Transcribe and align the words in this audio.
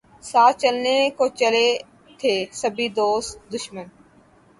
ساتھ 0.23 0.57
چلنے 0.61 0.97
کو 1.17 1.27
چلے 1.39 1.67
تھے 2.19 2.33
سبھی 2.61 2.87
دوست 2.97 3.31
دشمن 3.53 3.85